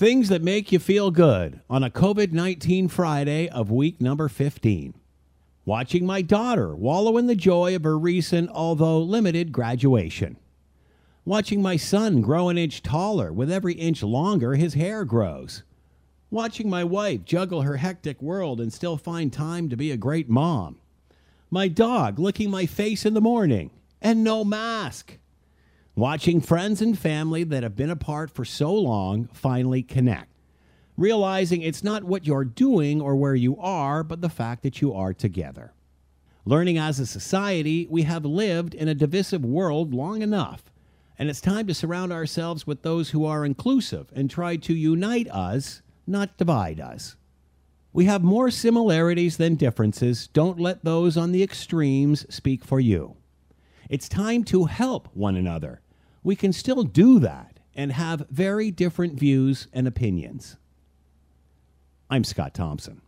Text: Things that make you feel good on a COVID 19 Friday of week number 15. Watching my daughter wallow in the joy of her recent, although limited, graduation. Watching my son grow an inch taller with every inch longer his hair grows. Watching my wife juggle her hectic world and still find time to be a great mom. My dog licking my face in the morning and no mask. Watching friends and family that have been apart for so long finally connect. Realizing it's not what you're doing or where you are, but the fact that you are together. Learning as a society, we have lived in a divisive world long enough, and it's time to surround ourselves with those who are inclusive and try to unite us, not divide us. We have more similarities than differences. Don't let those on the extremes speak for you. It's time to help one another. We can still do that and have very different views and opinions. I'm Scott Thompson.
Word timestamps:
Things 0.00 0.30
that 0.30 0.40
make 0.40 0.72
you 0.72 0.78
feel 0.78 1.10
good 1.10 1.60
on 1.68 1.84
a 1.84 1.90
COVID 1.90 2.32
19 2.32 2.88
Friday 2.88 3.50
of 3.50 3.70
week 3.70 4.00
number 4.00 4.30
15. 4.30 4.94
Watching 5.66 6.06
my 6.06 6.22
daughter 6.22 6.74
wallow 6.74 7.18
in 7.18 7.26
the 7.26 7.34
joy 7.34 7.76
of 7.76 7.84
her 7.84 7.98
recent, 7.98 8.48
although 8.48 8.98
limited, 8.98 9.52
graduation. 9.52 10.38
Watching 11.26 11.60
my 11.60 11.76
son 11.76 12.22
grow 12.22 12.48
an 12.48 12.56
inch 12.56 12.82
taller 12.82 13.30
with 13.30 13.52
every 13.52 13.74
inch 13.74 14.02
longer 14.02 14.54
his 14.54 14.72
hair 14.72 15.04
grows. 15.04 15.64
Watching 16.30 16.70
my 16.70 16.82
wife 16.82 17.26
juggle 17.26 17.60
her 17.60 17.76
hectic 17.76 18.22
world 18.22 18.58
and 18.58 18.72
still 18.72 18.96
find 18.96 19.30
time 19.30 19.68
to 19.68 19.76
be 19.76 19.90
a 19.90 19.98
great 19.98 20.30
mom. 20.30 20.78
My 21.50 21.68
dog 21.68 22.18
licking 22.18 22.50
my 22.50 22.64
face 22.64 23.04
in 23.04 23.12
the 23.12 23.20
morning 23.20 23.70
and 24.00 24.24
no 24.24 24.44
mask. 24.44 25.18
Watching 25.96 26.40
friends 26.40 26.80
and 26.80 26.98
family 26.98 27.42
that 27.44 27.62
have 27.62 27.76
been 27.76 27.90
apart 27.90 28.30
for 28.30 28.44
so 28.44 28.72
long 28.72 29.28
finally 29.32 29.82
connect. 29.82 30.28
Realizing 30.96 31.62
it's 31.62 31.82
not 31.82 32.04
what 32.04 32.26
you're 32.26 32.44
doing 32.44 33.00
or 33.00 33.16
where 33.16 33.34
you 33.34 33.56
are, 33.58 34.04
but 34.04 34.20
the 34.20 34.28
fact 34.28 34.62
that 34.62 34.80
you 34.80 34.94
are 34.94 35.12
together. 35.12 35.72
Learning 36.44 36.78
as 36.78 37.00
a 37.00 37.06
society, 37.06 37.86
we 37.90 38.02
have 38.02 38.24
lived 38.24 38.74
in 38.74 38.88
a 38.88 38.94
divisive 38.94 39.44
world 39.44 39.92
long 39.92 40.22
enough, 40.22 40.62
and 41.18 41.28
it's 41.28 41.40
time 41.40 41.66
to 41.66 41.74
surround 41.74 42.12
ourselves 42.12 42.66
with 42.66 42.82
those 42.82 43.10
who 43.10 43.24
are 43.24 43.44
inclusive 43.44 44.10
and 44.14 44.30
try 44.30 44.56
to 44.56 44.74
unite 44.74 45.28
us, 45.28 45.82
not 46.06 46.38
divide 46.38 46.80
us. 46.80 47.16
We 47.92 48.04
have 48.04 48.22
more 48.22 48.50
similarities 48.50 49.36
than 49.36 49.56
differences. 49.56 50.28
Don't 50.28 50.60
let 50.60 50.84
those 50.84 51.16
on 51.16 51.32
the 51.32 51.42
extremes 51.42 52.24
speak 52.32 52.64
for 52.64 52.78
you. 52.78 53.16
It's 53.90 54.08
time 54.08 54.44
to 54.44 54.66
help 54.66 55.08
one 55.14 55.34
another. 55.34 55.80
We 56.22 56.36
can 56.36 56.52
still 56.52 56.84
do 56.84 57.18
that 57.18 57.58
and 57.74 57.90
have 57.90 58.24
very 58.30 58.70
different 58.70 59.18
views 59.18 59.66
and 59.72 59.88
opinions. 59.88 60.56
I'm 62.08 62.22
Scott 62.22 62.54
Thompson. 62.54 63.02